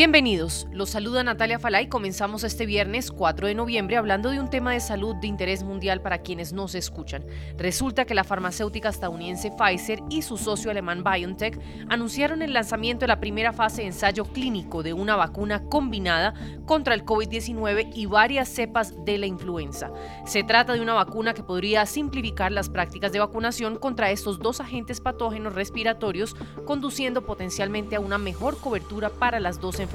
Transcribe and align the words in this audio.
Bienvenidos, 0.00 0.66
los 0.72 0.88
saluda 0.88 1.22
Natalia 1.22 1.58
Falay. 1.58 1.88
Comenzamos 1.88 2.42
este 2.42 2.64
viernes 2.64 3.10
4 3.10 3.48
de 3.48 3.54
noviembre 3.54 3.98
hablando 3.98 4.30
de 4.30 4.40
un 4.40 4.48
tema 4.48 4.72
de 4.72 4.80
salud 4.80 5.14
de 5.16 5.26
interés 5.26 5.62
mundial 5.62 6.00
para 6.00 6.22
quienes 6.22 6.54
nos 6.54 6.74
escuchan. 6.74 7.22
Resulta 7.58 8.06
que 8.06 8.14
la 8.14 8.24
farmacéutica 8.24 8.88
estadounidense 8.88 9.50
Pfizer 9.50 10.02
y 10.08 10.22
su 10.22 10.38
socio 10.38 10.70
alemán 10.70 11.04
BioNTech 11.04 11.60
anunciaron 11.90 12.40
el 12.40 12.54
lanzamiento 12.54 13.02
de 13.02 13.08
la 13.08 13.20
primera 13.20 13.52
fase 13.52 13.82
de 13.82 13.88
ensayo 13.88 14.24
clínico 14.24 14.82
de 14.82 14.94
una 14.94 15.16
vacuna 15.16 15.64
combinada 15.64 16.32
contra 16.64 16.94
el 16.94 17.04
COVID-19 17.04 17.90
y 17.94 18.06
varias 18.06 18.48
cepas 18.48 18.94
de 19.04 19.18
la 19.18 19.26
influenza. 19.26 19.92
Se 20.24 20.42
trata 20.44 20.72
de 20.72 20.80
una 20.80 20.94
vacuna 20.94 21.34
que 21.34 21.42
podría 21.42 21.84
simplificar 21.84 22.52
las 22.52 22.70
prácticas 22.70 23.12
de 23.12 23.18
vacunación 23.18 23.76
contra 23.76 24.10
estos 24.10 24.38
dos 24.38 24.62
agentes 24.62 24.98
patógenos 24.98 25.54
respiratorios, 25.54 26.34
conduciendo 26.64 27.26
potencialmente 27.26 27.96
a 27.96 28.00
una 28.00 28.16
mejor 28.16 28.56
cobertura 28.58 29.10
para 29.10 29.40
las 29.40 29.60
dos 29.60 29.74
enfermedades 29.74 29.89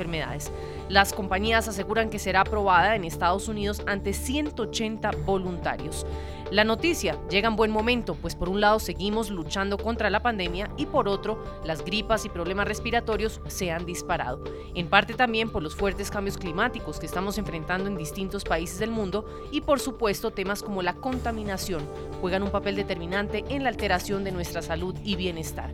Las 0.90 1.14
compañías 1.14 1.68
aseguran 1.68 2.10
que 2.10 2.20
será 2.20 2.42
aprobada 2.42 2.96
en 2.96 3.06
Estados 3.06 3.48
Unidos 3.48 3.82
ante 3.88 4.14
180 4.14 5.12
voluntarios. 5.26 6.06
La 6.52 6.64
noticia 6.64 7.18
llega 7.28 7.48
en 7.48 7.56
buen 7.56 7.72
momento, 7.72 8.14
pues 8.14 8.36
por 8.36 8.50
un 8.50 8.62
lado 8.62 8.78
seguimos 8.80 9.32
luchando 9.32 9.80
contra 9.80 10.12
la 10.12 10.22
pandemia 10.22 10.70
y 10.78 10.86
por 10.86 11.08
otro 11.08 11.44
las 11.64 11.84
gripas 11.84 12.24
y 12.24 12.30
problemas 12.30 12.68
respiratorios 12.68 13.42
se 13.48 13.72
han 13.72 13.86
disparado, 13.86 14.44
en 14.76 14.88
parte 14.88 15.16
también 15.16 15.50
por 15.50 15.64
los 15.64 15.76
fuertes 15.76 16.12
cambios 16.12 16.38
climáticos 16.38 17.00
que 17.00 17.08
estamos 17.08 17.40
enfrentando 17.40 17.88
en 17.88 17.98
distintos 17.98 18.44
países 18.44 18.78
del 18.78 18.92
mundo 18.92 19.26
y 19.52 19.62
por 19.62 19.80
supuesto 19.80 20.30
temas 20.30 20.62
como 20.62 20.84
la 20.84 20.94
contaminación 20.94 21.82
juegan 22.22 22.44
un 22.44 22.52
papel 22.52 22.76
determinante 22.76 23.44
en 23.50 23.64
la 23.64 23.70
alteración 23.70 24.24
de 24.24 24.32
nuestra 24.32 24.62
salud 24.62 24.96
y 25.04 25.16
bienestar. 25.16 25.74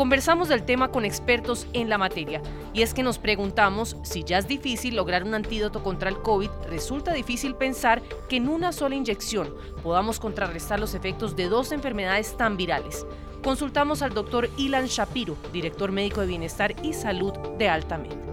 Conversamos 0.00 0.48
del 0.48 0.62
tema 0.62 0.90
con 0.90 1.04
expertos 1.04 1.66
en 1.74 1.90
la 1.90 1.98
materia 1.98 2.40
y 2.72 2.80
es 2.80 2.94
que 2.94 3.02
nos 3.02 3.18
preguntamos 3.18 3.98
si 4.02 4.24
ya 4.24 4.38
es 4.38 4.48
difícil 4.48 4.96
lograr 4.96 5.24
un 5.24 5.34
antídoto 5.34 5.82
contra 5.82 6.08
el 6.08 6.22
COVID, 6.22 6.48
resulta 6.70 7.12
difícil 7.12 7.54
pensar 7.54 8.00
que 8.30 8.36
en 8.36 8.48
una 8.48 8.72
sola 8.72 8.94
inyección 8.94 9.54
podamos 9.82 10.18
contrarrestar 10.18 10.80
los 10.80 10.94
efectos 10.94 11.36
de 11.36 11.50
dos 11.50 11.70
enfermedades 11.70 12.34
tan 12.34 12.56
virales. 12.56 13.06
Consultamos 13.44 14.00
al 14.00 14.14
doctor 14.14 14.48
Ilan 14.56 14.86
Shapiro, 14.86 15.36
director 15.52 15.92
médico 15.92 16.22
de 16.22 16.28
Bienestar 16.28 16.74
y 16.82 16.94
Salud 16.94 17.34
de 17.58 17.68
Altamed 17.68 18.29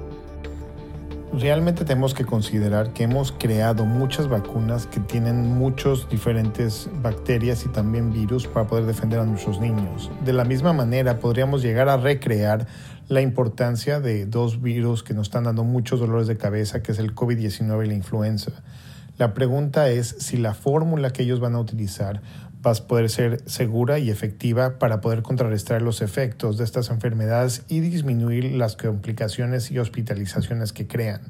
realmente 1.37 1.85
tenemos 1.85 2.13
que 2.13 2.25
considerar 2.25 2.93
que 2.93 3.03
hemos 3.03 3.31
creado 3.31 3.85
muchas 3.85 4.27
vacunas 4.27 4.87
que 4.87 4.99
tienen 4.99 5.57
muchos 5.57 6.09
diferentes 6.09 6.89
bacterias 7.01 7.65
y 7.65 7.69
también 7.69 8.11
virus 8.11 8.47
para 8.47 8.67
poder 8.67 8.85
defender 8.85 9.19
a 9.19 9.25
nuestros 9.25 9.59
niños. 9.59 10.11
De 10.25 10.33
la 10.33 10.43
misma 10.43 10.73
manera, 10.73 11.19
podríamos 11.19 11.61
llegar 11.61 11.89
a 11.89 11.97
recrear 11.97 12.67
la 13.07 13.21
importancia 13.21 13.99
de 13.99 14.25
dos 14.25 14.61
virus 14.61 15.03
que 15.03 15.13
nos 15.13 15.27
están 15.27 15.45
dando 15.45 15.63
muchos 15.63 15.99
dolores 15.99 16.27
de 16.27 16.37
cabeza, 16.37 16.81
que 16.81 16.91
es 16.91 16.99
el 16.99 17.15
COVID-19 17.15 17.85
y 17.85 17.87
la 17.87 17.93
influenza. 17.93 18.51
La 19.17 19.33
pregunta 19.33 19.89
es 19.89 20.15
si 20.19 20.37
la 20.37 20.53
fórmula 20.53 21.11
que 21.11 21.23
ellos 21.23 21.39
van 21.39 21.55
a 21.55 21.59
utilizar 21.59 22.21
va 22.65 22.71
a 22.71 22.87
poder 22.87 23.09
ser 23.09 23.41
segura 23.45 23.99
y 23.99 24.09
efectiva 24.09 24.79
para 24.79 25.01
poder 25.01 25.21
contrarrestar 25.21 25.81
los 25.81 26.01
efectos 26.01 26.57
de 26.57 26.63
estas 26.63 26.89
enfermedades 26.89 27.63
y 27.67 27.79
disminuir 27.79 28.53
las 28.53 28.75
complicaciones 28.75 29.71
y 29.71 29.79
hospitalizaciones 29.79 30.73
que 30.73 30.87
crean. 30.87 31.21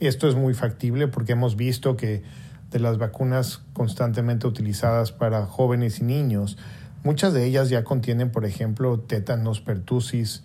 Esto 0.00 0.28
es 0.28 0.34
muy 0.34 0.54
factible 0.54 1.08
porque 1.08 1.32
hemos 1.32 1.56
visto 1.56 1.96
que 1.96 2.22
de 2.70 2.78
las 2.78 2.98
vacunas 2.98 3.62
constantemente 3.72 4.46
utilizadas 4.46 5.12
para 5.12 5.46
jóvenes 5.46 6.00
y 6.00 6.04
niños, 6.04 6.58
muchas 7.04 7.32
de 7.34 7.44
ellas 7.44 7.68
ya 7.68 7.84
contienen, 7.84 8.30
por 8.30 8.44
ejemplo, 8.44 8.98
tétanos, 9.00 9.60
pertusis 9.60 10.42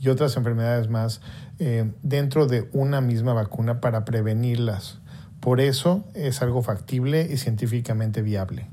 y 0.00 0.08
otras 0.08 0.36
enfermedades 0.36 0.88
más 0.88 1.20
eh, 1.58 1.90
dentro 2.02 2.46
de 2.46 2.68
una 2.72 3.00
misma 3.00 3.32
vacuna 3.32 3.80
para 3.80 4.04
prevenirlas. 4.04 4.98
Por 5.40 5.60
eso 5.60 6.04
es 6.14 6.42
algo 6.42 6.62
factible 6.62 7.28
y 7.30 7.36
científicamente 7.36 8.22
viable. 8.22 8.68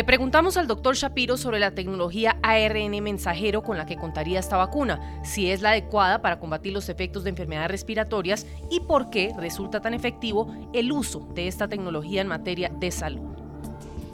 Le 0.00 0.04
preguntamos 0.04 0.56
al 0.56 0.66
doctor 0.66 0.94
Shapiro 0.94 1.36
sobre 1.36 1.58
la 1.58 1.72
tecnología 1.72 2.38
ARN 2.42 3.02
mensajero 3.02 3.62
con 3.62 3.76
la 3.76 3.84
que 3.84 3.96
contaría 3.96 4.40
esta 4.40 4.56
vacuna, 4.56 5.20
si 5.24 5.50
es 5.50 5.60
la 5.60 5.72
adecuada 5.72 6.22
para 6.22 6.40
combatir 6.40 6.72
los 6.72 6.88
efectos 6.88 7.22
de 7.22 7.28
enfermedades 7.28 7.70
respiratorias 7.70 8.46
y 8.70 8.80
por 8.80 9.10
qué 9.10 9.34
resulta 9.38 9.82
tan 9.82 9.92
efectivo 9.92 10.56
el 10.72 10.90
uso 10.90 11.28
de 11.34 11.48
esta 11.48 11.68
tecnología 11.68 12.22
en 12.22 12.28
materia 12.28 12.70
de 12.80 12.90
salud. 12.90 13.28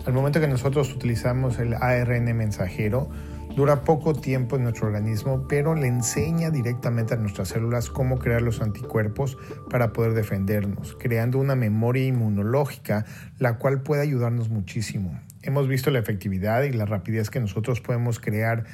Al 0.05 0.13
momento 0.13 0.41
que 0.41 0.49
nosotros 0.49 0.93
utilizamos 0.93 1.61
el 1.61 1.75
ARN 1.75 2.37
mensajero, 2.37 3.09
dura 3.55 3.83
poco 3.85 4.13
tiempo 4.13 4.57
en 4.57 4.65
nuestro 4.65 4.89
organismo, 4.89 5.47
pero 5.47 5.77
le 5.77 5.87
enseña 5.87 6.51
directamente 6.51 7.15
a 7.15 7.17
nuestras 7.17 7.51
células 7.51 7.91
cómo 7.91 8.19
crear 8.19 8.43
los 8.43 8.61
anticuerpos 8.61 9.39
para 9.71 9.93
poder 9.93 10.15
defendernos, 10.15 10.97
creando 10.99 11.39
una 11.39 11.55
memoria 11.55 12.07
inmunológica, 12.07 13.05
la 13.39 13.59
cual 13.59 13.83
puede 13.83 14.03
ayudarnos 14.03 14.49
muchísimo 14.49 15.21
hemos 15.47 15.69
visto 15.69 15.91
la 15.91 15.99
efectividad 15.99 16.63
y 16.65 16.73
la 16.73 16.85
rapidez 16.85 17.31
que 17.31 17.41
nosotros 17.41 17.81
podemos 17.81 18.19
crear 18.21 18.65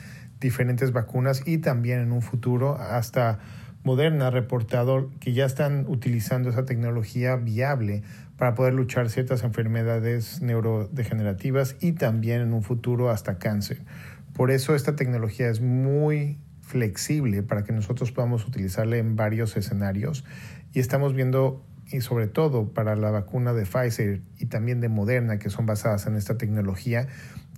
diferentes 0.41 0.93
vacunas 0.93 1.43
y 1.47 1.59
también 1.59 2.01
en 2.01 2.13
un 2.13 2.23
futuro 2.23 2.77
hasta 2.79 3.39
Moderna 3.85 4.29
ha 4.29 4.31
reportado 4.31 5.11
que 5.19 5.33
ya 5.33 5.45
están 5.45 5.87
utilizando 5.89 6.51
esa 6.51 6.65
tecnología 6.65 7.35
viable 7.37 8.03
para 8.37 8.55
poder 8.55 8.75
luchar 8.75 9.11
ciertas 9.11 9.43
enfermedades 9.43 10.41
neurodegenerativas 10.41 11.77
y 11.81 11.93
también 11.93 12.41
en 12.41 12.53
un 12.53 12.63
futuro 12.63 13.11
hasta 13.11 13.39
cáncer. 13.39 13.83
Por 14.35 14.51
eso 14.51 14.75
esta 14.75 14.95
tecnología 14.95 15.49
es 15.49 15.61
muy 15.61 16.39
flexible 16.61 17.43
para 17.43 17.65
que 17.65 17.73
nosotros 17.73 18.13
podamos 18.13 18.47
utilizarla 18.47 18.97
en 18.97 19.17
varios 19.17 19.57
escenarios 19.57 20.25
y 20.73 20.79
estamos 20.81 21.13
viendo 21.13 21.65
y 21.91 22.01
sobre 22.01 22.27
todo 22.27 22.73
para 22.73 22.97
la 22.97 23.11
vacuna 23.11 23.53
de 23.53 23.65
Pfizer 23.65 24.23
y 24.39 24.47
también 24.47 24.81
de 24.81 24.89
Moderna, 24.89 25.39
que 25.39 25.51
son 25.51 25.67
basadas 25.67 26.07
en 26.07 26.17
esta 26.17 26.39
tecnología, 26.39 27.09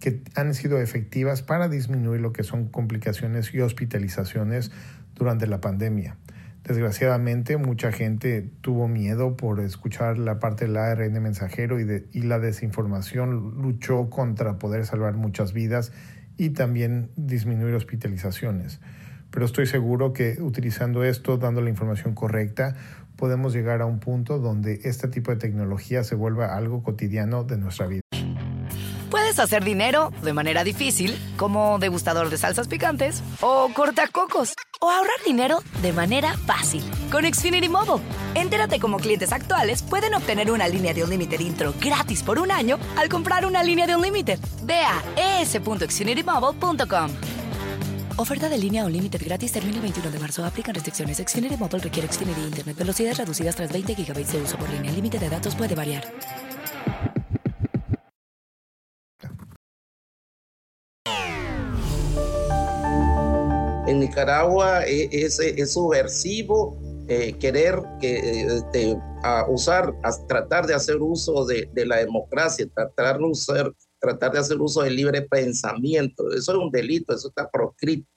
que 0.00 0.22
han 0.34 0.54
sido 0.54 0.80
efectivas 0.80 1.42
para 1.42 1.68
disminuir 1.68 2.20
lo 2.20 2.32
que 2.32 2.42
son 2.42 2.68
complicaciones 2.68 3.54
y 3.54 3.60
hospitalizaciones 3.60 4.70
durante 5.14 5.46
la 5.46 5.60
pandemia. 5.60 6.16
Desgraciadamente, 6.64 7.58
mucha 7.58 7.92
gente 7.92 8.50
tuvo 8.62 8.88
miedo 8.88 9.36
por 9.36 9.60
escuchar 9.60 10.18
la 10.18 10.38
parte 10.40 10.64
del 10.64 10.78
ARN 10.78 11.22
mensajero 11.22 11.78
y, 11.78 12.06
y 12.12 12.22
la 12.22 12.38
desinformación 12.38 13.60
luchó 13.60 14.08
contra 14.08 14.58
poder 14.58 14.86
salvar 14.86 15.14
muchas 15.14 15.52
vidas 15.52 15.92
y 16.38 16.50
también 16.50 17.10
disminuir 17.16 17.74
hospitalizaciones. 17.74 18.80
Pero 19.30 19.46
estoy 19.46 19.66
seguro 19.66 20.12
que 20.12 20.40
utilizando 20.40 21.04
esto, 21.04 21.36
dando 21.36 21.60
la 21.60 21.68
información 21.68 22.14
correcta, 22.14 22.76
podemos 23.16 23.52
llegar 23.54 23.82
a 23.82 23.86
un 23.86 24.00
punto 24.00 24.38
donde 24.38 24.80
este 24.84 25.08
tipo 25.08 25.30
de 25.30 25.36
tecnología 25.36 26.04
se 26.04 26.14
vuelva 26.14 26.56
algo 26.56 26.82
cotidiano 26.82 27.44
de 27.44 27.56
nuestra 27.56 27.86
vida. 27.86 28.00
Puedes 29.10 29.38
hacer 29.38 29.62
dinero 29.62 30.10
de 30.24 30.32
manera 30.32 30.64
difícil, 30.64 31.16
como 31.36 31.78
degustador 31.78 32.30
de 32.30 32.36
salsas 32.36 32.66
picantes, 32.66 33.22
o 33.40 33.68
cortacocos, 33.72 34.54
o 34.80 34.90
ahorrar 34.90 35.14
dinero 35.24 35.60
de 35.82 35.92
manera 35.92 36.36
fácil 36.36 36.82
con 37.12 37.24
Xfinity 37.24 37.68
Mobile. 37.68 38.04
Entérate 38.34 38.80
cómo 38.80 38.96
clientes 38.96 39.32
actuales 39.32 39.84
pueden 39.84 40.14
obtener 40.14 40.50
una 40.50 40.66
línea 40.66 40.92
de 40.92 41.04
un 41.04 41.10
límite 41.10 41.40
intro 41.40 41.72
gratis 41.80 42.24
por 42.24 42.40
un 42.40 42.50
año 42.50 42.76
al 42.96 43.08
comprar 43.08 43.46
una 43.46 43.62
línea 43.62 43.86
de 43.86 43.94
un 43.94 44.02
límite. 44.02 44.36
Ve 44.64 44.80
a 44.80 45.40
es.xfinitymobile.com. 45.42 47.10
Oferta 48.16 48.48
de 48.48 48.56
línea 48.56 48.84
o 48.84 48.88
límite 48.88 49.18
gratis 49.18 49.50
termina 49.50 49.74
el 49.74 49.82
21 49.82 50.08
de 50.12 50.20
marzo. 50.20 50.44
Aplican 50.44 50.72
restricciones. 50.72 51.18
Xfinity 51.18 51.56
Mobile 51.56 51.82
requiere 51.82 52.06
Xfinity 52.06 52.42
Internet. 52.42 52.76
Velocidades 52.76 53.18
reducidas 53.18 53.56
tras 53.56 53.72
20 53.72 53.92
GB 53.92 54.14
de 54.24 54.40
uso 54.40 54.56
por 54.56 54.70
línea. 54.70 54.90
El 54.90 54.96
límite 54.96 55.18
de 55.18 55.28
datos 55.28 55.56
puede 55.56 55.74
variar. 55.74 56.04
En 63.88 63.98
Nicaragua 63.98 64.86
e, 64.86 65.08
es, 65.10 65.72
subversivo 65.72 66.78
eh, 67.08 67.32
querer 67.40 67.82
que, 68.00 68.42
este, 68.42 68.96
usar, 69.48 69.92
tratar 70.28 70.68
de 70.68 70.74
hacer 70.74 70.98
uso 71.00 71.44
de 71.46 71.68
la 71.84 71.96
democracia, 71.96 72.64
tratar 72.72 73.18
de, 73.18 73.24
usar, 73.24 73.72
tratar 74.04 74.32
de 74.32 74.38
hacer 74.38 74.60
uso 74.60 74.82
del 74.82 74.96
libre 74.96 75.22
pensamiento. 75.22 76.32
Eso 76.32 76.52
es 76.52 76.58
un 76.58 76.70
delito, 76.70 77.14
eso 77.14 77.28
está 77.28 77.50
proscrito. 77.50 78.08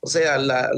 O 0.00 0.08
sea, 0.08 0.38
la, 0.38 0.70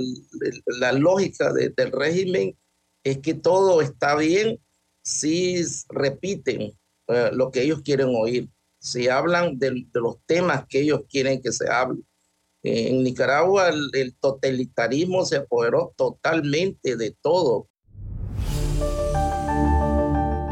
la 0.66 0.93
lógica 0.93 1.52
del 1.52 1.93
régimen 1.93 2.56
es 3.05 3.19
que 3.19 3.34
todo 3.34 3.81
está 3.81 4.16
bien 4.16 4.58
si 5.02 5.62
repiten 5.88 6.72
eh, 7.08 7.31
lo 7.32 7.50
que 7.50 7.62
ellos 7.62 7.81
quieren 7.82 8.08
oír, 8.14 8.49
si 8.78 9.08
hablan 9.08 9.58
de, 9.58 9.87
los 9.94 10.16
temas 10.26 10.66
que 10.69 10.81
ellos 10.81 11.02
quieren 11.08 11.40
que 11.40 11.52
se 11.52 11.70
hable. 11.70 12.02
En 12.62 13.02
Nicaragua 13.02 13.70
el, 13.70 14.16
totalitarismo 14.20 15.25
se 15.25 15.37
apoderó 15.37 15.94
totalmente 15.96 16.96
de 16.96 17.16
todo. 17.22 17.69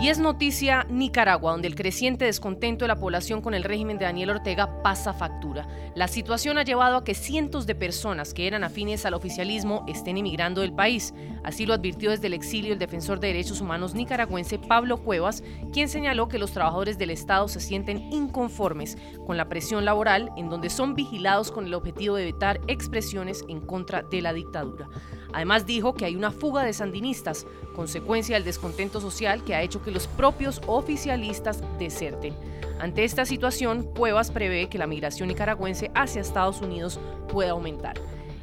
Y 0.06 0.08
es 0.08 0.20
noticia 0.20 0.86
Nicaragua, 0.88 1.50
donde 1.50 1.66
el 1.66 1.74
creciente 1.74 2.26
descontento 2.26 2.84
de 2.84 2.88
la 2.88 3.00
población 3.00 3.42
con 3.42 3.54
el 3.54 3.64
régimen 3.64 3.98
de 3.98 4.04
Daniel 4.04 4.30
Ortega 4.30 4.80
pasa 4.80 5.12
factura. 5.12 5.66
La 5.96 6.06
situación 6.06 6.58
ha 6.58 6.62
llevado 6.62 6.98
a 6.98 7.02
que 7.02 7.12
cientos 7.12 7.66
de 7.66 7.74
personas 7.74 8.32
que 8.32 8.46
eran 8.46 8.62
afines 8.62 9.04
al 9.04 9.14
oficialismo 9.14 9.84
estén 9.88 10.16
emigrando 10.16 10.60
del 10.60 10.72
país. 10.72 11.12
Así 11.42 11.66
lo 11.66 11.74
advirtió 11.74 12.12
desde 12.12 12.28
el 12.28 12.34
exilio 12.34 12.72
el 12.72 12.78
defensor 12.78 13.18
de 13.18 13.26
derechos 13.26 13.60
humanos 13.60 13.96
nicaragüense 13.96 14.60
Pablo 14.60 14.98
Cuevas, 14.98 15.42
quien 15.72 15.88
señaló 15.88 16.28
que 16.28 16.38
los 16.38 16.52
trabajadores 16.52 16.98
del 16.98 17.10
Estado 17.10 17.48
se 17.48 17.58
sienten 17.58 18.12
inconformes 18.12 18.96
con 19.26 19.36
la 19.36 19.48
presión 19.48 19.84
laboral, 19.84 20.30
en 20.36 20.50
donde 20.50 20.70
son 20.70 20.94
vigilados 20.94 21.50
con 21.50 21.66
el 21.66 21.74
objetivo 21.74 22.14
de 22.14 22.28
evitar 22.28 22.60
expresiones 22.68 23.44
en 23.48 23.60
contra 23.60 24.02
de 24.02 24.22
la 24.22 24.32
dictadura. 24.32 24.88
Además 25.32 25.66
dijo 25.66 25.94
que 25.94 26.04
hay 26.04 26.16
una 26.16 26.30
fuga 26.30 26.64
de 26.64 26.72
sandinistas, 26.72 27.46
consecuencia 27.74 28.36
del 28.36 28.44
descontento 28.44 29.00
social 29.00 29.44
que 29.44 29.54
ha 29.54 29.62
hecho 29.62 29.82
que 29.82 29.90
los 29.90 30.06
propios 30.06 30.60
oficialistas 30.66 31.62
deserten. 31.78 32.34
Ante 32.78 33.04
esta 33.04 33.24
situación, 33.24 33.84
Cuevas 33.94 34.30
prevé 34.30 34.68
que 34.68 34.78
la 34.78 34.86
migración 34.86 35.28
nicaragüense 35.28 35.90
hacia 35.94 36.20
Estados 36.20 36.60
Unidos 36.60 37.00
pueda 37.28 37.52
aumentar. 37.52 37.94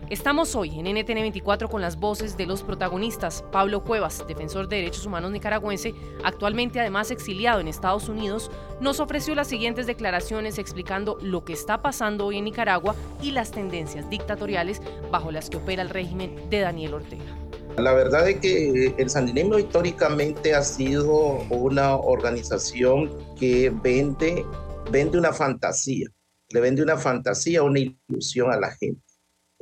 Estamos 0.10 0.54
hoy 0.56 0.80
en 0.80 0.86
NTN 0.86 1.22
24 1.22 1.70
con 1.70 1.82
las 1.82 1.98
voces 1.98 2.36
de 2.36 2.46
los 2.46 2.62
protagonistas. 2.62 3.44
Pablo 3.52 3.84
Cuevas, 3.84 4.26
defensor 4.28 4.68
de 4.68 4.78
derechos 4.78 5.06
humanos 5.06 5.32
nicaragüense, 5.32 5.94
actualmente 6.24 6.80
además 6.80 7.10
exiliado 7.10 7.62
en 7.62 7.70
Estados 7.70 8.10
Unidos, 8.10 8.52
nos 8.82 9.00
ofreció 9.00 9.34
las 9.34 9.48
siguientes 9.48 9.88
declaraciones 9.88 10.58
explicando 10.58 11.18
lo 11.22 11.46
que 11.46 11.54
está 11.54 11.82
pasando 11.82 12.26
hoy 12.26 12.38
en 12.38 12.44
Nicaragua 12.44 12.96
y 13.22 13.32
las 13.32 13.52
tendencias 13.52 14.10
dictatoriales 14.10 14.82
bajo 15.10 15.32
las 15.32 15.50
que 15.50 15.58
opera 15.58 15.82
el 15.82 15.90
régimen 15.90 16.50
de 16.50 16.60
Daniel 16.60 16.96
Ortega. 16.96 17.38
La 17.78 17.94
verdad 17.94 18.30
es 18.30 18.40
que 18.40 18.94
el 18.98 19.10
sandinismo 19.10 19.58
históricamente 19.58 20.54
ha 20.54 20.64
sido 20.64 21.40
una 21.50 21.96
organización 21.96 23.10
que 23.40 23.72
vende, 23.82 24.46
vende 24.92 25.18
una 25.18 25.32
fantasía, 25.32 26.08
le 26.50 26.60
vende 26.60 26.84
una 26.84 26.98
fantasía, 26.98 27.64
una 27.64 27.80
ilusión 27.80 28.52
a 28.52 28.60
la 28.60 28.72
gente 28.72 29.02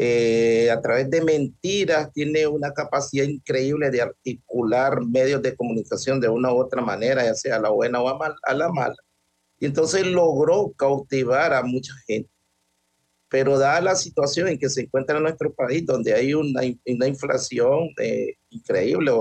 eh, 0.04 0.72
a 0.72 0.82
través 0.82 1.12
de 1.12 1.22
mentiras, 1.24 2.12
tiene 2.12 2.48
una 2.48 2.74
capacidad 2.74 3.24
increíble 3.24 3.92
de 3.92 4.02
articular 4.02 5.00
medios 5.06 5.44
de 5.44 5.56
comunicación 5.56 6.20
de 6.20 6.28
una 6.28 6.52
u 6.52 6.58
otra 6.58 6.82
manera, 6.82 7.24
ya 7.24 7.36
sea 7.36 7.58
a 7.58 7.60
la 7.60 7.70
buena 7.70 8.02
o 8.02 8.10
a, 8.10 8.54
la 8.56 8.70
mala. 8.70 8.96
Y 9.60 9.68
entonces 9.68 10.08
logró 10.08 10.72
cautivar 10.76 11.54
a 11.54 11.62
mucha 11.62 11.94
gente. 12.08 12.32
Pero 13.30 13.60
dada 13.60 13.80
la 13.80 13.96
situación 13.96 14.48
en 14.48 14.58
que 14.58 14.70
se 14.70 14.82
encuentra 14.82 15.18
en 15.18 15.24
nuestro 15.24 15.54
país, 15.54 15.86
donde 15.86 16.16
hay 16.16 16.34
una, 16.34 16.62
una 16.88 17.08
inflación 17.08 17.90
eh, 18.00 18.38
increíble, 18.50 19.12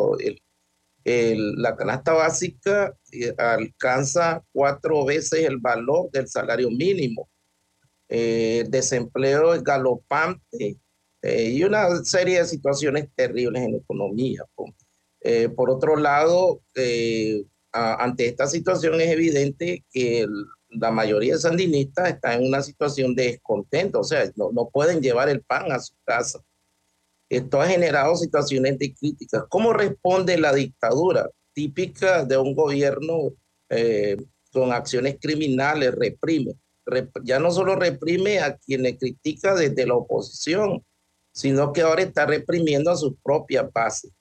la 1.05 1.77
canasta 1.77 2.15
básica 2.15 2.97
eh, 3.13 3.35
alcanza 3.37 4.43
cuatro 4.51 5.05
veces 5.05 5.45
el 5.45 5.59
valor 5.59 6.11
del 6.11 6.27
salario 6.27 6.71
mínimo 6.71 7.29
eh, 8.13 8.65
desempleo 8.69 9.53
galopante 9.63 10.81
eh, 11.23 11.45
y 11.45 11.63
una 11.63 12.05
serie 12.05 12.41
de 12.41 12.45
situaciones 12.45 13.09
terribles 13.15 13.63
en 13.63 13.73
la 13.73 13.79
economía. 13.79 14.43
Eh, 15.21 15.49
por 15.49 15.71
otro 15.71 15.95
lado, 15.95 16.61
ante 17.73 18.27
esta 18.27 18.49
situación 18.49 19.01
es 19.01 19.11
evidente 19.11 19.85
que 19.93 20.27
la 20.71 20.91
mayoría 20.91 21.35
de 21.35 21.39
sandinistas 21.39 22.09
están 22.09 22.41
en 22.41 22.49
una 22.49 22.63
situación 22.63 23.15
de 23.15 23.27
descontento, 23.27 24.01
o 24.01 24.05
sea, 24.05 24.29
no, 24.35 24.51
no 24.51 24.69
pueden 24.71 25.01
llevar 25.01 25.29
el 25.29 25.43
pan 25.43 25.71
a 25.71 25.79
su 25.79 25.95
casa. 26.05 26.43
Esto 27.29 27.61
ha 27.61 27.69
generado 27.69 28.17
situaciones 28.17 28.77
de 28.81 28.93
críticas. 28.93 29.45
¿Cómo 29.49 29.73
responde 29.73 30.37
la 30.37 30.53
dictadura 30.53 31.31
típica 31.53 32.25
de 32.25 32.37
un 32.39 32.57
gobierno 32.57 33.31
con 34.53 34.73
acciones 34.73 35.17
criminales, 35.21 35.95
reprime? 35.95 36.57
Ya 37.25 37.39
no 37.39 37.51
solo 37.51 37.77
reprime 37.77 38.41
a 38.41 38.57
quienes 38.57 38.99
critica 38.99 39.55
desde 39.55 39.87
la 39.87 39.95
oposición, 39.95 40.85
sino 41.33 41.73
que 41.73 41.83
ahora 41.83 42.03
está 42.03 42.27
reprimiendo 42.27 42.91
a 42.91 42.97
sus 42.97 43.15
propias 43.23 43.73
bases. 43.73 44.13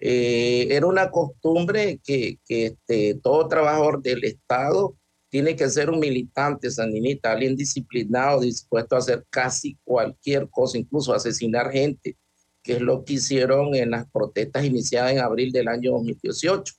Eh, 0.00 0.68
era 0.70 0.86
una 0.86 1.10
costumbre 1.10 2.00
que, 2.04 2.38
que 2.46 2.66
este, 2.66 3.18
todo 3.22 3.48
trabajador 3.48 4.00
del 4.00 4.24
Estado 4.24 4.96
tiene 5.28 5.56
que 5.56 5.68
ser 5.68 5.90
un 5.90 5.98
militante 5.98 6.70
sandinista, 6.70 7.32
alguien 7.32 7.56
disciplinado, 7.56 8.40
dispuesto 8.40 8.94
a 8.94 8.98
hacer 8.98 9.24
casi 9.28 9.76
cualquier 9.84 10.48
cosa, 10.48 10.78
incluso 10.78 11.12
asesinar 11.12 11.70
gente, 11.70 12.16
que 12.62 12.74
es 12.74 12.80
lo 12.80 13.04
que 13.04 13.14
hicieron 13.14 13.74
en 13.74 13.90
las 13.90 14.10
protestas 14.10 14.64
iniciadas 14.64 15.12
en 15.12 15.20
abril 15.20 15.52
del 15.52 15.68
año 15.68 15.92
2018. 15.92 16.74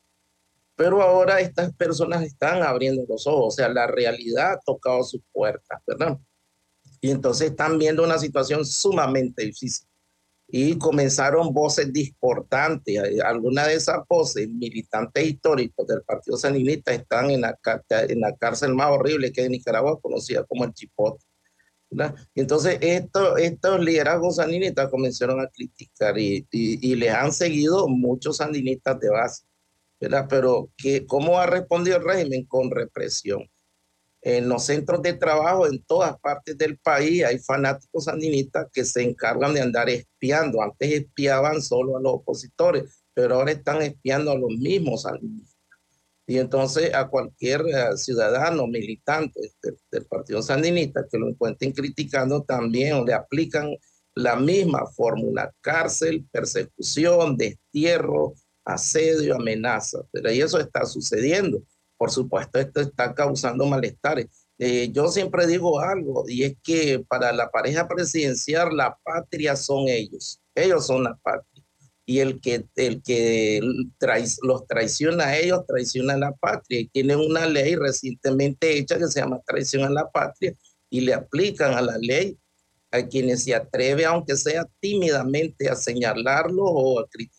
Pero 0.80 1.02
ahora 1.02 1.42
estas 1.42 1.74
personas 1.74 2.24
están 2.24 2.64
abriendo 2.64 3.04
los 3.06 3.28
ojos, 3.28 3.48
o 3.48 3.52
sea, 3.52 3.68
la 3.68 3.86
realidad 3.86 4.54
ha 4.54 4.60
tocado 4.62 5.04
sus 5.04 5.20
puertas, 5.34 5.82
¿verdad? 5.86 6.18
Y 7.02 7.12
entonces 7.12 7.50
están 7.50 7.78
viendo 7.78 8.02
una 8.02 8.18
situación 8.18 8.66
sumamente 8.66 9.44
difícil. 9.44 9.86
Y 10.48 10.78
comenzaron 10.78 11.54
voces 11.54 11.92
discordantes. 11.92 12.98
Algunas 13.26 13.68
de 13.68 13.74
esas 13.74 14.08
voces, 14.08 14.48
militantes 14.48 15.28
históricos 15.28 15.86
del 15.86 16.02
Partido 16.04 16.38
Sandinista, 16.38 16.94
están 16.94 17.30
en 17.30 17.42
la, 17.42 17.60
en 17.90 18.22
la 18.22 18.38
cárcel 18.38 18.74
más 18.74 18.90
horrible 18.90 19.34
que 19.34 19.44
es 19.44 19.50
Nicaragua, 19.50 20.00
conocida 20.00 20.46
como 20.46 20.64
el 20.64 20.74
Chipote. 20.74 21.26
¿verdad? 21.90 22.16
Entonces 22.36 22.78
esto, 22.80 23.36
estos 23.36 23.82
liderazgos 23.82 24.38
sandinistas 24.38 24.90
comenzaron 24.90 25.42
a 25.42 25.50
criticar 25.50 26.18
y, 26.18 26.48
y, 26.52 26.90
y 26.90 26.96
les 26.96 27.14
han 27.14 27.34
seguido 27.34 27.90
muchos 27.90 28.38
sandinistas 28.38 28.98
de 29.02 29.10
base. 29.10 29.49
Pero 30.00 30.70
¿cómo 31.08 31.40
ha 31.40 31.46
respondido 31.46 31.98
el 31.98 32.04
régimen? 32.04 32.46
Con 32.46 32.72
represión. 32.72 33.50
En 34.22 34.50
los 34.50 34.66
centros 34.66 35.02
de 35.02 35.14
trabajo 35.14 35.66
en 35.66 35.82
todas 35.84 36.20
partes 36.20 36.58
del 36.58 36.78
país 36.78 37.24
hay 37.24 37.40
fanáticos 37.40 38.06
sandinistas 38.06 38.68
que 38.74 38.84
se 38.84 39.02
encargan 39.02 39.54
de 39.54 39.62
andar 39.62 39.90
espiando. 39.90 40.62
Antes 40.62 40.92
espiaban 40.92 41.62
solo 41.62 41.98
a 41.98 42.02
los 42.02 42.16
opositores, 42.16 43.04
pero 43.14 43.36
ahora 43.36 43.52
están 43.52 43.82
espiando 43.82 44.32
a 44.32 44.38
los 44.38 44.52
mismos 44.52 45.04
sandinistas. 45.04 45.60
Y 46.28 46.38
entonces 46.38 46.94
a 46.94 47.08
cualquier 47.08 47.62
eh, 47.62 47.98
ciudadano 47.98 48.68
militante 48.68 49.40
del, 49.64 50.06
Partido 50.06 50.44
Sandinista 50.44 51.08
que 51.10 51.18
lo 51.18 51.28
encuentren 51.28 51.72
criticando 51.72 52.44
también 52.44 53.04
le 53.04 53.14
aplican 53.14 53.76
la 54.14 54.36
misma 54.36 54.86
fórmula, 54.86 55.52
cárcel, 55.62 56.28
persecución, 56.32 57.36
destierro, 57.36 58.34
asedio, 58.74 59.36
amenaza, 59.36 60.00
pero 60.12 60.30
ahí 60.30 60.42
eso 60.42 60.60
está 60.60 60.86
sucediendo. 60.86 61.62
Por 61.98 62.12
supuesto, 62.12 62.60
esto 62.60 62.82
está 62.82 63.14
causando 63.14 63.66
malestares. 63.66 64.28
Eh, 64.58 64.90
yo 64.92 65.08
siempre 65.10 65.48
digo 65.48 65.80
algo, 65.80 66.26
y 66.28 66.44
es 66.44 66.56
que 66.64 67.04
para 67.08 67.32
la 67.32 67.50
pareja 67.50 67.88
presidencial 67.88 68.76
la 68.76 68.98
patria 69.04 69.56
son 69.56 69.88
ellos, 69.88 70.42
ellos 70.56 70.86
son 70.86 71.04
la 71.04 71.16
patria. 71.16 71.64
Y 72.06 72.20
el 72.20 72.42
que, 72.42 72.66
el 72.76 73.04
que 73.04 73.62
los 74.42 74.66
traiciona 74.68 75.26
a 75.26 75.38
ellos, 75.38 75.66
traiciona 75.68 76.14
a 76.16 76.18
la 76.18 76.32
patria. 76.32 76.80
Y 76.80 76.88
tienen 76.88 77.20
una 77.20 77.46
ley 77.46 77.76
recientemente 77.76 78.78
hecha 78.78 78.98
que 78.98 79.08
se 79.08 79.20
llama 79.20 79.42
traición 79.46 79.84
a 79.84 79.90
la 79.92 80.10
patria 80.10 80.56
y 80.90 81.02
le 81.02 81.14
aplican 81.14 81.76
a 81.76 81.82
la 81.82 81.98
ley 82.00 82.36
a 82.92 83.04
quienes 83.04 83.44
se 83.44 83.54
atreve, 83.54 84.06
aunque 84.06 84.36
sea 84.36 84.68
tímidamente, 84.80 85.70
a 85.70 85.76
señalarlo 85.76 86.64
o 86.64 87.00
a 87.00 87.08
criticar 87.08 87.39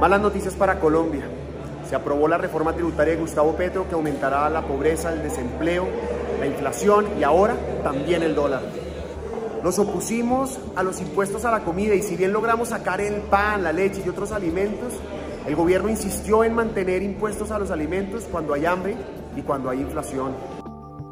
Malas 0.00 0.20
noticias 0.20 0.54
para 0.54 0.78
Colombia. 0.80 1.22
Se 1.88 1.96
aprobó 1.96 2.28
la 2.28 2.38
reforma 2.38 2.74
tributaria 2.74 3.14
de 3.14 3.20
Gustavo 3.20 3.56
Petro 3.56 3.88
que 3.88 3.94
aumentará 3.94 4.48
la 4.50 4.62
pobreza, 4.62 5.12
el 5.12 5.22
desempleo, 5.22 5.86
la 6.40 6.46
inflación 6.46 7.06
y 7.18 7.22
ahora 7.22 7.56
también 7.82 8.22
el 8.22 8.34
dólar. 8.34 8.62
Nos 9.62 9.78
opusimos 9.78 10.58
a 10.74 10.82
los 10.82 11.00
impuestos 11.00 11.44
a 11.44 11.50
la 11.50 11.60
comida 11.60 11.94
y 11.94 12.02
si 12.02 12.16
bien 12.16 12.32
logramos 12.32 12.70
sacar 12.70 13.00
el 13.00 13.20
pan, 13.22 13.62
la 13.62 13.72
leche 13.72 14.02
y 14.04 14.08
otros 14.08 14.32
alimentos, 14.32 14.92
el 15.46 15.54
gobierno 15.54 15.88
insistió 15.88 16.44
en 16.44 16.54
mantener 16.54 17.02
impuestos 17.02 17.50
a 17.50 17.58
los 17.58 17.70
alimentos 17.70 18.24
cuando 18.30 18.54
hay 18.54 18.66
hambre 18.66 18.96
y 19.36 19.42
cuando 19.42 19.70
hay 19.70 19.80
inflación. 19.80 20.32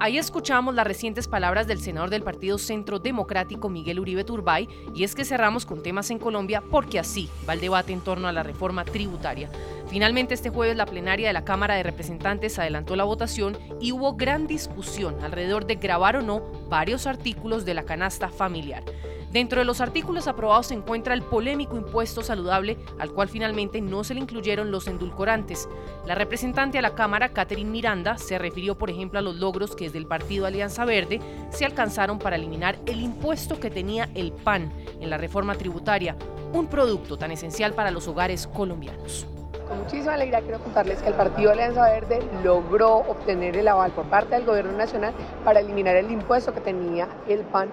Ahí 0.03 0.17
escuchamos 0.17 0.75
las 0.75 0.87
recientes 0.87 1.29
palabras 1.29 1.67
del 1.67 1.79
senador 1.79 2.09
del 2.09 2.23
Partido 2.23 2.57
Centro 2.57 2.99
Democrático 2.99 3.69
Miguel 3.69 4.01
Uribe 4.01 4.25
Turbay 4.25 4.67
y 4.95 5.05
es 5.05 5.15
que 5.15 5.27
cerramos 5.27 5.67
con 5.67 5.83
temas 5.83 6.11
en 6.11 6.19
Colombia 6.19 6.63
porque 6.71 6.99
así 6.99 7.29
va 7.47 7.53
el 7.53 7.61
debate 7.61 7.93
en 7.93 8.01
torno 8.01 8.27
a 8.27 8.33
la 8.33 8.43
reforma 8.43 8.87
tributaria. 8.87 9.51
Finalmente 9.91 10.33
este 10.33 10.49
jueves 10.49 10.79
la 10.79 10.87
plenaria 10.87 11.27
de 11.27 11.35
la 11.35 11.45
Cámara 11.45 11.75
de 11.75 11.83
Representantes 11.83 12.59
adelantó 12.59 12.97
la 12.97 13.05
votación 13.05 13.59
y 13.79 13.93
hubo 13.93 14.15
gran 14.15 14.47
discusión 14.47 15.23
alrededor 15.23 15.67
de 15.67 15.75
grabar 15.75 16.17
o 16.17 16.23
no 16.23 16.41
varios 16.71 17.07
artículos 17.07 17.67
de 17.67 17.75
la 17.75 17.85
canasta 17.85 18.31
familiar. 18.31 18.83
Dentro 19.31 19.61
de 19.61 19.65
los 19.65 19.81
artículos 19.81 20.27
aprobados 20.27 20.67
se 20.67 20.75
encuentra 20.75 21.15
el 21.15 21.23
polémico 21.23 21.77
impuesto 21.77 22.23
saludable, 22.23 22.77
al 22.99 23.13
cual 23.13 23.29
finalmente 23.29 23.81
no 23.81 24.03
se 24.03 24.15
le 24.15 24.21
incluyeron 24.21 24.73
los 24.73 24.89
endulcorantes. 24.89 25.69
La 26.05 26.17
representante 26.17 26.79
a 26.79 26.83
la 26.83 26.97
Cámara, 26.97 27.29
Catherine 27.29 27.71
Miranda, 27.71 28.19
se 28.19 28.39
refirió, 28.39 28.77
por 28.77 28.91
ejemplo, 28.91 29.21
a 29.21 29.23
los 29.23 29.37
logros 29.37 29.77
que 29.77 29.85
desde 29.85 29.99
el 29.99 30.07
Partido 30.07 30.47
Alianza 30.47 30.85
Verde 30.85 31.21
se 31.51 31.65
alcanzaron 31.65 32.19
para 32.19 32.35
eliminar 32.35 32.77
el 32.87 33.01
impuesto 33.01 33.61
que 33.61 33.71
tenía 33.71 34.09
el 34.17 34.33
PAN 34.33 34.73
en 35.01 35.09
la 35.09 35.17
reforma 35.17 35.55
tributaria, 35.55 36.17
un 36.53 36.67
producto 36.67 37.17
tan 37.17 37.31
esencial 37.31 37.73
para 37.73 37.93
los 37.93 38.09
hogares 38.09 38.49
colombianos. 38.49 39.29
Con 39.69 39.79
muchísima 39.79 40.15
alegría 40.15 40.41
quiero 40.41 40.59
contarles 40.59 41.01
que 41.01 41.09
el 41.09 41.15
Partido 41.15 41.53
Alianza 41.53 41.85
Verde 41.85 42.19
logró 42.43 42.97
obtener 42.97 43.57
el 43.57 43.69
aval 43.69 43.93
por 43.93 44.07
parte 44.07 44.35
del 44.35 44.45
Gobierno 44.45 44.73
Nacional 44.73 45.15
para 45.45 45.61
eliminar 45.61 45.95
el 45.95 46.11
impuesto 46.11 46.53
que 46.53 46.61
tenía 46.61 47.07
el 47.29 47.43
PAN 47.43 47.69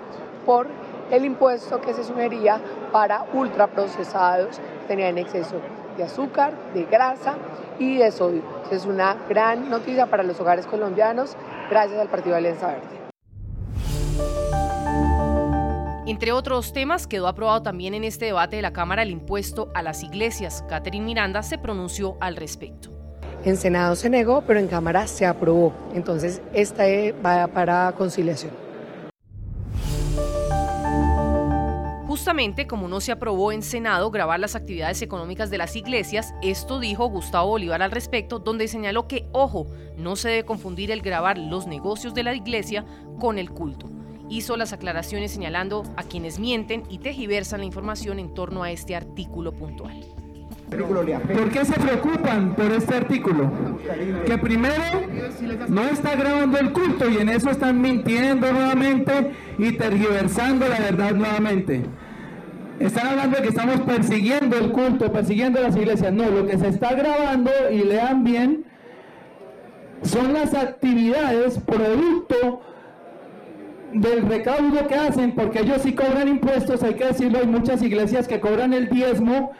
por 0.46 0.68
el 1.12 1.26
impuesto 1.26 1.82
que 1.82 1.94
se 1.94 2.04
sugería 2.04 2.60
para 2.92 3.26
ultraprocesados 3.34 4.58
que 4.58 4.88
tenían 4.88 5.18
exceso 5.18 5.62
de 5.98 6.04
azúcar, 6.04 6.54
de 6.74 6.86
grasa 6.86 7.36
y 7.80 7.98
de 7.98 8.12
sodio. 8.12 8.44
Es 8.72 8.86
una 8.86 9.16
gran 9.28 9.70
noticia 9.70 10.06
para 10.08 10.24
los 10.24 10.40
hogares 10.40 10.66
colombianos 10.68 11.36
gracias 11.70 12.00
al 12.00 12.08
Partido 12.08 12.36
Alianza 12.36 12.68
Verde. 12.68 12.98
Entre 16.06 16.32
otros 16.32 16.72
temas, 16.72 17.06
quedó 17.06 17.28
aprobado 17.28 17.62
también 17.64 17.94
en 17.94 18.06
este 18.06 18.26
debate 18.26 18.56
de 18.56 18.62
la 18.62 18.72
Cámara 18.72 19.04
el 19.04 19.12
impuesto 19.12 19.70
a 19.76 19.82
las 19.82 20.04
iglesias. 20.04 20.64
Catherine 20.70 21.06
Miranda 21.06 21.44
se 21.44 21.58
pronunció 21.58 22.16
al 22.22 22.38
respecto. 22.38 22.90
En 23.44 23.58
Senado 23.58 23.96
se 23.96 24.10
negó, 24.10 24.42
pero 24.42 24.60
en 24.60 24.68
Cámara 24.68 25.06
se 25.08 25.26
aprobó. 25.26 25.74
Entonces, 25.94 26.42
esta 26.54 26.86
va 27.26 27.48
para 27.48 27.92
conciliación. 27.98 28.67
Justamente 32.08 32.68
como 32.68 32.88
no 32.88 33.02
se 33.02 33.12
aprobó 33.12 33.52
en 33.52 33.62
Senado 33.62 34.10
grabar 34.12 34.40
las 34.40 34.56
actividades 34.56 35.02
económicas 35.02 35.50
de 35.50 35.58
las 35.58 35.76
iglesias, 35.76 36.34
esto 36.42 36.80
dijo 36.80 37.10
Gustavo 37.10 37.50
Bolívar 37.50 37.82
al 37.82 37.92
respecto, 37.92 38.40
donde 38.40 38.70
señaló 38.70 39.10
que, 39.10 39.28
ojo, 39.34 39.68
no 39.98 40.16
se 40.16 40.30
debe 40.30 40.46
confundir 40.46 40.90
el 40.90 41.02
grabar 41.02 41.38
los 41.38 41.68
negocios 41.68 42.14
de 42.14 42.24
la 42.24 42.34
iglesia 42.34 42.86
con 43.20 43.38
el 43.38 43.52
culto. 43.52 43.90
Hizo 44.30 44.56
las 44.56 44.72
aclaraciones 44.72 45.32
señalando 45.32 45.84
a 45.98 46.04
quienes 46.04 46.40
mienten 46.40 46.84
y 46.90 47.00
tejiversan 47.00 47.60
la 47.60 47.66
información 47.66 48.20
en 48.20 48.34
torno 48.34 48.64
a 48.64 48.72
este 48.72 48.96
artículo 48.96 49.52
puntual. 49.52 50.17
¿Por 50.70 51.50
qué 51.50 51.64
se 51.64 51.80
preocupan 51.80 52.54
por 52.54 52.72
este 52.72 52.96
artículo? 52.96 53.50
Que 54.26 54.38
primero 54.38 54.74
no 55.70 55.84
está 55.84 56.16
grabando 56.16 56.58
el 56.58 56.74
culto 56.74 57.10
y 57.10 57.18
en 57.18 57.30
eso 57.30 57.50
están 57.50 57.82
mintiendo 57.82 58.52
nuevamente 58.52 59.32
y 59.58 59.72
tergiversando 59.74 60.68
la 60.68 60.80
verdad 60.80 61.12
nuevamente. 61.14 61.84
Están 62.80 63.08
hablando 63.08 63.38
de 63.38 63.44
que 63.44 63.50
estamos 63.50 63.80
persiguiendo 63.82 64.58
el 64.58 64.72
culto, 64.72 65.12
persiguiendo 65.12 65.62
las 65.62 65.76
iglesias. 65.76 66.12
No, 66.12 66.30
lo 66.30 66.46
que 66.46 66.58
se 66.58 66.68
está 66.68 66.94
grabando, 66.94 67.50
y 67.72 67.80
lean 67.80 68.24
bien, 68.26 68.66
son 70.04 70.34
las 70.34 70.54
actividades 70.54 71.60
producto 71.60 72.62
del 73.94 74.28
recaudo 74.28 74.86
que 74.88 74.96
hacen, 74.96 75.32
porque 75.32 75.62
ellos 75.62 75.82
sí 75.82 75.94
cobran 75.94 76.28
impuestos, 76.28 76.84
hay 76.84 76.96
que 76.96 77.06
decirlo, 77.06 77.40
hay 77.40 77.48
muchas 77.48 77.82
iglesias 77.82 78.28
que 78.28 78.40
cobran 78.40 78.74
el 78.74 78.90
diezmo, 78.90 79.54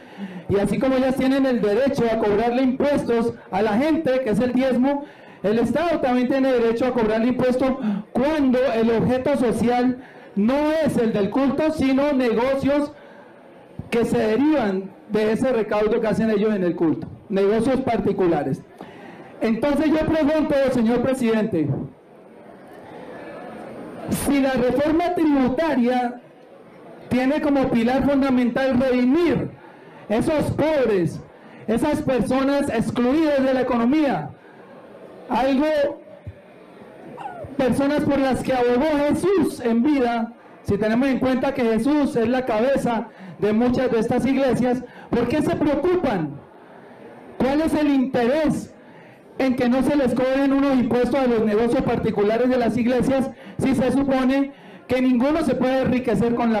y 0.48 0.56
así 0.58 0.78
como 0.78 0.96
ellas 0.96 1.16
tienen 1.16 1.46
el 1.46 1.60
derecho 1.60 2.04
a 2.10 2.18
cobrarle 2.18 2.62
impuestos 2.62 3.34
a 3.50 3.62
la 3.62 3.72
gente, 3.78 4.20
que 4.22 4.30
es 4.30 4.40
el 4.40 4.52
diezmo, 4.52 5.04
el 5.42 5.58
Estado 5.58 6.00
también 6.00 6.28
tiene 6.28 6.52
derecho 6.52 6.86
a 6.86 6.92
cobrarle 6.92 7.28
impuestos 7.28 7.70
cuando 8.12 8.58
el 8.72 8.90
objeto 8.90 9.36
social 9.36 9.98
no 10.34 10.72
es 10.84 10.96
el 10.96 11.12
del 11.12 11.30
culto, 11.30 11.72
sino 11.72 12.12
negocios 12.12 12.92
que 13.90 14.04
se 14.04 14.18
derivan 14.18 14.90
de 15.10 15.32
ese 15.32 15.52
recaudo 15.52 16.00
que 16.00 16.06
hacen 16.06 16.30
ellos 16.30 16.54
en 16.54 16.64
el 16.64 16.74
culto, 16.76 17.06
negocios 17.28 17.80
particulares. 17.80 18.62
Entonces 19.40 19.86
yo 19.86 20.00
pregunto, 20.06 20.54
señor 20.72 21.02
presidente, 21.02 21.68
si 24.10 24.40
la 24.40 24.52
reforma 24.52 25.14
tributaria 25.14 26.20
tiene 27.08 27.40
como 27.40 27.70
pilar 27.70 28.04
fundamental 28.08 28.78
redimir 28.80 29.50
esos 30.08 30.50
pobres, 30.52 31.20
esas 31.66 32.02
personas 32.02 32.68
excluidas 32.70 33.44
de 33.44 33.54
la 33.54 33.60
economía, 33.60 34.30
algo, 35.28 35.66
personas 37.56 38.00
por 38.02 38.18
las 38.18 38.42
que 38.42 38.52
abogó 38.52 38.86
Jesús 39.08 39.60
en 39.60 39.82
vida, 39.82 40.32
si 40.62 40.76
tenemos 40.78 41.08
en 41.08 41.18
cuenta 41.18 41.54
que 41.54 41.62
Jesús 41.62 42.16
es 42.16 42.28
la 42.28 42.44
cabeza 42.44 43.08
de 43.38 43.52
muchas 43.52 43.90
de 43.90 43.98
estas 44.00 44.26
iglesias, 44.26 44.82
¿por 45.10 45.28
qué 45.28 45.42
se 45.42 45.56
preocupan? 45.56 46.38
¿Cuál 47.38 47.62
es 47.62 47.74
el 47.74 47.88
interés 47.88 48.74
en 49.38 49.56
que 49.56 49.68
no 49.68 49.82
se 49.82 49.96
les 49.96 50.14
cobren 50.14 50.52
unos 50.52 50.74
impuestos 50.74 51.14
a 51.14 51.26
los 51.26 51.44
negocios 51.44 51.82
particulares 51.82 52.48
de 52.48 52.58
las 52.58 52.76
iglesias 52.76 53.30
si 53.58 53.74
se 53.74 53.92
supone 53.92 54.52
que 54.88 55.00
ninguno 55.00 55.42
se 55.44 55.54
puede 55.54 55.82
enriquecer 55.82 56.34
con 56.34 56.52
la... 56.52 56.60